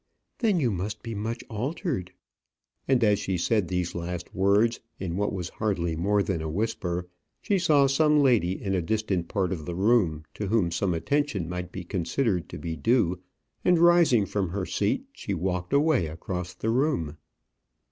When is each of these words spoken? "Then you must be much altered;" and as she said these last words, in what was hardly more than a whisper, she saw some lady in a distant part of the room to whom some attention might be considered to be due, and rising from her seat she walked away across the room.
"Then 0.39 0.59
you 0.59 0.71
must 0.71 1.03
be 1.03 1.13
much 1.13 1.43
altered;" 1.47 2.11
and 2.87 3.03
as 3.03 3.19
she 3.19 3.37
said 3.37 3.67
these 3.67 3.93
last 3.93 4.33
words, 4.33 4.79
in 4.99 5.15
what 5.15 5.31
was 5.31 5.49
hardly 5.49 5.95
more 5.95 6.23
than 6.23 6.41
a 6.41 6.49
whisper, 6.49 7.07
she 7.39 7.59
saw 7.59 7.85
some 7.85 8.19
lady 8.23 8.59
in 8.59 8.73
a 8.73 8.81
distant 8.81 9.27
part 9.27 9.53
of 9.53 9.67
the 9.67 9.75
room 9.75 10.25
to 10.33 10.47
whom 10.47 10.71
some 10.71 10.95
attention 10.95 11.47
might 11.47 11.71
be 11.71 11.83
considered 11.83 12.49
to 12.49 12.57
be 12.57 12.75
due, 12.75 13.21
and 13.63 13.77
rising 13.77 14.25
from 14.25 14.49
her 14.49 14.65
seat 14.65 15.05
she 15.13 15.35
walked 15.35 15.71
away 15.71 16.07
across 16.07 16.55
the 16.55 16.71
room. 16.71 17.17